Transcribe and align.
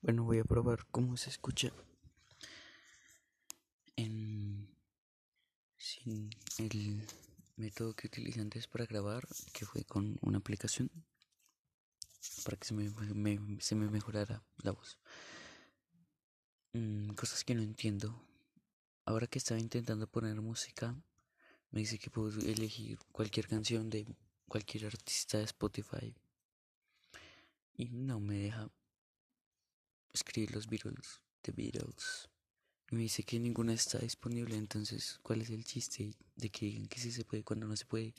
Bueno, 0.00 0.24
voy 0.24 0.38
a 0.38 0.44
probar 0.44 0.86
cómo 0.92 1.16
se 1.16 1.28
escucha 1.28 1.72
en 3.96 4.68
sin 5.76 6.30
el 6.58 7.04
método 7.56 7.94
que 7.94 8.06
utilicé 8.06 8.40
antes 8.40 8.68
para 8.68 8.86
grabar, 8.86 9.26
que 9.52 9.66
fue 9.66 9.84
con 9.84 10.16
una 10.22 10.38
aplicación 10.38 10.88
para 12.44 12.56
que 12.56 12.66
se 12.68 12.74
me, 12.74 13.60
se 13.60 13.74
me 13.74 13.90
mejorara 13.90 14.42
la 14.58 14.70
voz. 14.70 15.00
Mm, 16.74 17.14
cosas 17.14 17.42
que 17.42 17.56
no 17.56 17.62
entiendo. 17.62 18.22
Ahora 19.04 19.26
que 19.26 19.38
estaba 19.38 19.58
intentando 19.58 20.06
poner 20.06 20.40
música, 20.40 20.94
me 21.70 21.80
dice 21.80 21.98
que 21.98 22.10
puedo 22.10 22.28
elegir 22.40 22.98
cualquier 23.10 23.48
canción 23.48 23.90
de 23.90 24.06
cualquier 24.46 24.86
artista 24.86 25.38
de 25.38 25.44
Spotify. 25.44 26.14
Y 27.74 27.86
no 27.90 28.20
me 28.20 28.38
deja 28.38 28.70
escribir 30.18 30.52
los 30.52 30.68
Beatles, 30.68 31.20
The 31.42 31.52
Beatles. 31.52 32.28
Y 32.90 32.96
me 32.96 33.02
dice 33.02 33.22
que 33.22 33.38
ninguna 33.38 33.74
está 33.74 33.98
disponible, 33.98 34.56
entonces, 34.56 35.18
¿cuál 35.22 35.42
es 35.42 35.50
el 35.50 35.64
chiste 35.64 36.14
de 36.36 36.50
que 36.50 36.66
digan 36.66 36.86
que 36.86 36.98
sí 36.98 37.12
se 37.12 37.24
puede 37.24 37.44
cuando 37.44 37.66
no 37.66 37.76
se 37.76 37.84
puede? 37.84 38.14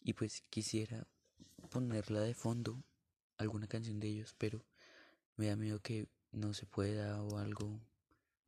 Y 0.00 0.12
pues 0.12 0.42
quisiera 0.50 1.06
ponerla 1.70 2.20
de 2.20 2.34
fondo, 2.34 2.82
alguna 3.38 3.66
canción 3.66 4.00
de 4.00 4.08
ellos, 4.08 4.34
pero 4.38 4.64
me 5.36 5.46
da 5.46 5.56
miedo 5.56 5.80
que 5.80 6.08
no 6.32 6.52
se 6.54 6.66
pueda 6.66 7.22
o 7.22 7.38
algo. 7.38 7.80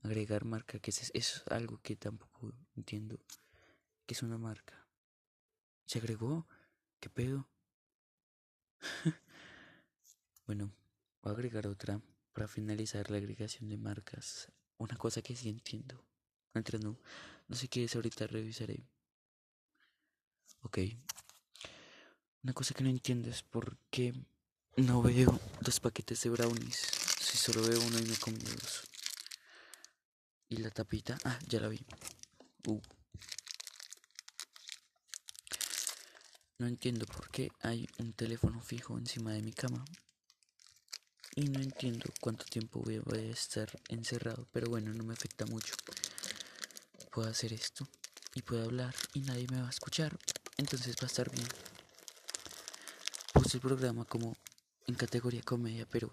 Agregar 0.02 0.44
marca, 0.44 0.78
que 0.78 0.90
es, 0.90 1.10
es 1.12 1.42
algo 1.50 1.80
que 1.82 1.96
tampoco 1.96 2.54
entiendo. 2.76 3.18
que 4.06 4.14
es 4.14 4.22
una 4.22 4.38
marca? 4.38 4.86
¿Se 5.86 5.98
agregó? 5.98 6.46
¿Qué 7.00 7.10
pedo? 7.10 7.48
bueno, 10.46 10.72
voy 11.22 11.30
a 11.30 11.34
agregar 11.34 11.66
otra 11.66 12.00
para 12.38 12.46
finalizar 12.46 13.10
la 13.10 13.16
agregación 13.16 13.68
de 13.68 13.76
marcas, 13.76 14.46
una 14.76 14.96
cosa 14.96 15.22
que 15.22 15.34
sí 15.34 15.48
entiendo. 15.48 16.04
Mientras 16.54 16.80
no, 16.80 16.96
no 17.48 17.56
sé 17.56 17.66
qué 17.66 17.82
es, 17.82 17.96
ahorita 17.96 18.28
revisaré. 18.28 18.86
Ok. 20.62 20.78
Una 22.44 22.52
cosa 22.52 22.74
que 22.74 22.84
no 22.84 22.90
entiendo 22.90 23.28
es 23.28 23.42
por 23.42 23.76
qué 23.90 24.14
no 24.76 25.02
veo 25.02 25.36
dos 25.62 25.80
paquetes 25.80 26.22
de 26.22 26.30
brownies. 26.30 26.76
Si 27.20 27.36
solo 27.36 27.60
veo 27.66 27.80
uno 27.80 27.98
y 27.98 28.04
me 28.04 28.16
como 28.18 28.36
dos. 28.36 28.84
Y 30.48 30.58
la 30.58 30.70
tapita. 30.70 31.18
Ah, 31.24 31.40
ya 31.48 31.58
la 31.58 31.66
vi. 31.66 31.80
Uh. 32.68 32.80
No 36.58 36.68
entiendo 36.68 37.04
por 37.04 37.32
qué 37.32 37.50
hay 37.62 37.88
un 37.98 38.12
teléfono 38.12 38.60
fijo 38.60 38.96
encima 38.96 39.32
de 39.32 39.42
mi 39.42 39.52
cama 39.52 39.84
y 41.38 41.48
no 41.50 41.60
entiendo 41.60 42.12
cuánto 42.20 42.44
tiempo 42.46 42.80
voy 42.80 42.96
a 42.96 43.30
estar 43.30 43.70
encerrado, 43.88 44.48
pero 44.50 44.68
bueno, 44.68 44.92
no 44.92 45.04
me 45.04 45.12
afecta 45.12 45.46
mucho. 45.46 45.72
Puedo 47.12 47.28
hacer 47.28 47.52
esto 47.52 47.86
y 48.34 48.42
puedo 48.42 48.64
hablar 48.64 48.92
y 49.14 49.20
nadie 49.20 49.46
me 49.48 49.60
va 49.60 49.68
a 49.68 49.70
escuchar, 49.70 50.18
entonces 50.56 50.96
va 50.96 51.04
a 51.04 51.06
estar 51.06 51.30
bien. 51.30 51.46
Puse 53.32 53.58
el 53.58 53.60
programa 53.60 54.04
como 54.04 54.36
en 54.88 54.96
categoría 54.96 55.40
comedia, 55.42 55.86
pero 55.88 56.10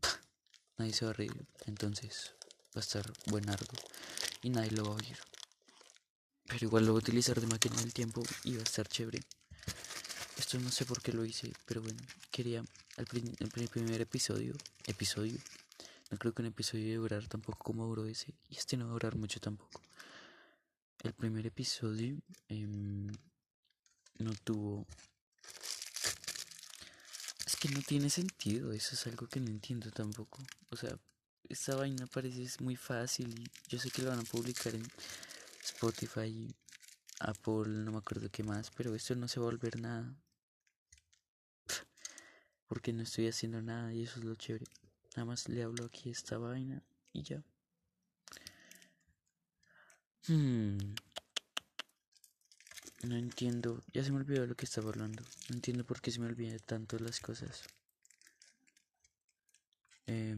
nadie 0.78 0.94
se 0.94 1.04
va 1.04 1.10
a 1.10 1.14
reír, 1.14 1.46
entonces 1.66 2.32
va 2.74 2.80
a 2.80 2.80
estar 2.80 3.12
buenardo 3.26 3.74
y 4.40 4.48
nadie 4.48 4.70
lo 4.70 4.84
va 4.84 4.92
a 4.92 4.96
oír. 4.96 5.18
Pero 6.46 6.64
igual 6.64 6.86
lo 6.86 6.92
voy 6.92 7.00
a 7.00 7.04
utilizar 7.04 7.38
de 7.38 7.46
máquina 7.46 7.76
del 7.76 7.92
tiempo 7.92 8.22
y 8.44 8.54
va 8.54 8.60
a 8.60 8.62
estar 8.62 8.88
chévere. 8.88 9.20
Esto 10.38 10.58
no 10.58 10.70
sé 10.70 10.86
por 10.86 11.02
qué 11.02 11.12
lo 11.12 11.26
hice, 11.26 11.52
pero 11.66 11.82
bueno, 11.82 12.00
quería 12.30 12.64
el, 13.00 13.68
primer 13.68 14.00
episodio, 14.00 14.54
episodio, 14.86 15.38
no 16.10 16.18
creo 16.18 16.34
que 16.34 16.42
un 16.42 16.48
episodio 16.48 16.86
de 16.86 16.96
durar 16.96 17.26
tampoco 17.28 17.58
como 17.64 17.86
duró 17.86 18.06
ese, 18.06 18.34
y 18.48 18.56
este 18.56 18.76
no 18.76 18.84
va 18.86 18.90
a 18.90 18.94
durar 18.94 19.16
mucho 19.16 19.40
tampoco. 19.40 19.80
El 21.02 21.14
primer 21.14 21.46
episodio 21.46 22.18
em, 22.48 23.06
no 24.18 24.32
tuvo... 24.44 24.86
Es 27.46 27.56
que 27.56 27.70
no 27.70 27.80
tiene 27.80 28.10
sentido, 28.10 28.72
eso 28.72 28.94
es 28.94 29.06
algo 29.06 29.26
que 29.26 29.40
no 29.40 29.48
entiendo 29.48 29.90
tampoco. 29.90 30.42
O 30.70 30.76
sea, 30.76 30.98
esta 31.48 31.74
vaina 31.76 32.06
parece 32.06 32.62
muy 32.62 32.76
fácil 32.76 33.34
y 33.38 33.50
yo 33.68 33.78
sé 33.78 33.90
que 33.90 34.02
lo 34.02 34.10
van 34.10 34.20
a 34.20 34.24
publicar 34.24 34.74
en 34.74 34.86
Spotify, 35.64 36.54
Apple, 37.20 37.68
no 37.68 37.92
me 37.92 37.98
acuerdo 37.98 38.28
qué 38.30 38.42
más, 38.42 38.70
pero 38.70 38.94
esto 38.94 39.14
no 39.16 39.26
se 39.26 39.40
va 39.40 39.46
a 39.46 39.50
volver 39.50 39.80
nada 39.80 40.14
porque 42.70 42.92
no 42.92 43.02
estoy 43.02 43.26
haciendo 43.26 43.60
nada 43.60 43.92
y 43.92 44.04
eso 44.04 44.20
es 44.20 44.24
lo 44.24 44.36
chévere. 44.36 44.64
Nada 45.16 45.24
más 45.24 45.48
le 45.48 45.64
hablo 45.64 45.84
aquí 45.86 46.08
esta 46.08 46.38
vaina 46.38 46.80
y 47.12 47.24
ya. 47.24 47.42
Hmm. 50.28 50.78
No 53.02 53.16
entiendo, 53.16 53.82
ya 53.92 54.04
se 54.04 54.12
me 54.12 54.18
olvidó 54.18 54.46
lo 54.46 54.54
que 54.54 54.66
estaba 54.66 54.90
hablando. 54.90 55.24
No 55.48 55.56
entiendo 55.56 55.84
por 55.84 56.00
qué 56.00 56.12
se 56.12 56.20
me 56.20 56.26
olvidan 56.26 56.60
tanto 56.60 56.96
las 57.00 57.18
cosas. 57.18 57.64
Eh, 60.06 60.36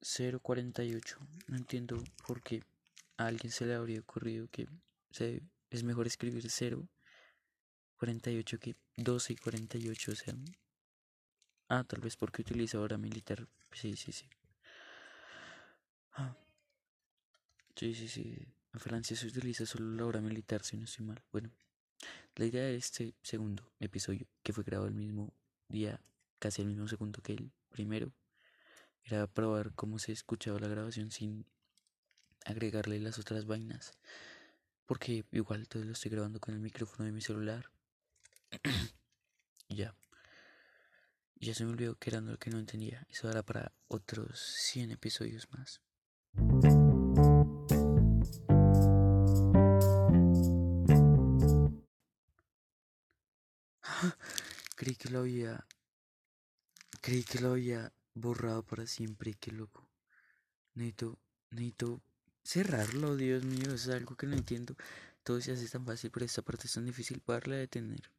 048. 0.00 1.18
No 1.46 1.56
entiendo 1.56 2.02
por 2.26 2.42
qué 2.42 2.64
a 3.16 3.26
alguien 3.26 3.52
se 3.52 3.64
le 3.66 3.74
habría 3.74 4.00
ocurrido 4.00 4.48
que 4.50 4.66
es 5.70 5.84
mejor 5.84 6.08
escribir 6.08 6.50
0 6.50 6.88
48 7.98 8.58
que 8.58 8.74
12 8.96 9.34
y 9.34 9.36
48. 9.36 10.10
O 10.10 10.16
sea, 10.16 10.34
Ah, 11.74 11.82
tal 11.90 12.00
vez 12.04 12.14
porque 12.16 12.42
utiliza 12.42 12.78
hora 12.78 12.98
militar. 12.98 13.48
Sí, 13.72 13.96
sí, 13.96 14.12
sí. 14.12 14.26
Ah. 16.16 16.32
Sí, 17.76 17.94
sí, 17.94 18.08
sí. 18.08 18.36
En 18.74 18.80
Francia 18.80 19.16
se 19.16 19.26
utiliza 19.26 19.66
solo 19.66 19.94
la 19.94 20.06
hora 20.06 20.20
militar, 20.20 20.62
si 20.64 20.76
no 20.76 20.84
estoy 20.84 21.04
mal. 21.06 21.22
Bueno, 21.32 21.50
la 22.36 22.46
idea 22.46 22.64
de 22.64 22.76
este 22.76 23.14
segundo 23.22 23.64
episodio, 23.80 24.26
que 24.42 24.52
fue 24.52 24.64
grabado 24.64 24.88
el 24.88 24.94
mismo 24.94 25.34
día, 25.68 26.00
casi 26.38 26.62
el 26.62 26.68
mismo 26.68 26.88
segundo 26.88 27.22
que 27.22 27.34
el 27.34 27.52
primero, 27.70 28.12
era 29.04 29.26
probar 29.28 29.74
cómo 29.74 29.98
se 29.98 30.12
escuchaba 30.12 30.60
la 30.60 30.68
grabación 30.68 31.10
sin 31.12 31.46
agregarle 32.46 33.00
las 33.00 33.18
otras 33.18 33.46
vainas. 33.46 33.92
Porque 34.86 35.24
igual 35.32 35.68
todo 35.68 35.84
lo 35.84 35.92
estoy 35.92 36.10
grabando 36.12 36.40
con 36.40 36.54
el 36.54 36.60
micrófono 36.60 37.04
de 37.06 37.12
mi 37.12 37.20
celular. 37.22 37.70
ya. 39.68 39.94
Ya 41.42 41.54
se 41.54 41.64
me 41.64 41.72
olvidó 41.72 41.96
que 41.96 42.10
era 42.10 42.20
lo 42.20 42.38
que 42.38 42.50
no 42.50 42.60
entendía. 42.60 43.04
Eso 43.10 43.28
era 43.28 43.42
para 43.42 43.72
otros 43.88 44.38
100 44.38 44.92
episodios 44.92 45.48
más. 45.50 45.80
creí 54.76 54.94
que 54.94 55.10
lo 55.10 55.18
había. 55.18 55.66
Creí 57.00 57.24
que 57.24 57.40
lo 57.40 57.50
había 57.54 57.92
borrado 58.14 58.62
para 58.62 58.86
siempre. 58.86 59.34
Qué 59.34 59.50
loco. 59.50 59.90
Necesito. 60.74 61.18
Necesito 61.50 62.00
cerrarlo, 62.44 63.16
Dios 63.16 63.42
mío. 63.42 63.74
Es 63.74 63.88
algo 63.88 64.14
que 64.14 64.28
no 64.28 64.36
entiendo. 64.36 64.76
Todo 65.24 65.40
se 65.40 65.50
hace 65.50 65.68
tan 65.68 65.84
fácil, 65.84 66.12
pero 66.12 66.24
esta 66.24 66.42
parte 66.42 66.68
es 66.68 66.72
tan 66.74 66.86
difícil 66.86 67.20
para 67.20 67.56
detener. 67.56 68.12